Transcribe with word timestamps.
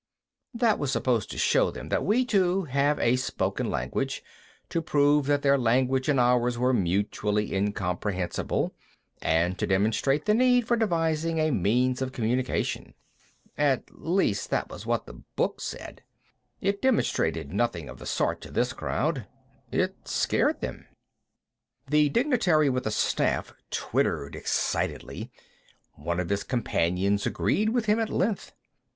That 0.55 0.79
was 0.79 0.91
supposed 0.91 1.29
to 1.29 1.37
show 1.37 1.69
them 1.69 1.89
that 1.89 2.03
we, 2.03 2.25
too, 2.25 2.63
have 2.63 2.97
a 2.97 3.17
spoken 3.17 3.69
language, 3.69 4.23
to 4.69 4.81
prove 4.81 5.27
that 5.27 5.43
their 5.43 5.59
language 5.59 6.09
and 6.09 6.19
ours 6.19 6.57
were 6.57 6.73
mutually 6.73 7.53
incomprehensible, 7.53 8.73
and 9.21 9.59
to 9.59 9.67
demonstrate 9.67 10.25
the 10.25 10.33
need 10.33 10.67
for 10.67 10.75
devising 10.75 11.37
a 11.37 11.51
means 11.51 12.01
of 12.01 12.13
communication. 12.13 12.95
At 13.59 13.83
least 13.91 14.49
that 14.49 14.69
was 14.69 14.87
what 14.87 15.05
the 15.05 15.13
book 15.35 15.61
said. 15.61 16.01
It 16.61 16.81
demonstrated 16.81 17.53
nothing 17.53 17.87
of 17.87 17.99
the 17.99 18.07
sort 18.07 18.41
to 18.41 18.49
this 18.49 18.73
crowd. 18.73 19.27
It 19.71 19.95
scared 20.07 20.61
them. 20.61 20.87
The 21.87 22.09
dignitary 22.09 22.71
with 22.71 22.85
the 22.85 22.89
staff 22.89 23.53
twittered 23.69 24.35
excitedly. 24.35 25.29
One 25.93 26.19
of 26.19 26.29
his 26.29 26.43
companions 26.43 27.27
agreed 27.27 27.69
with 27.69 27.85
him 27.85 27.99
at 27.99 28.09
length. 28.09 28.53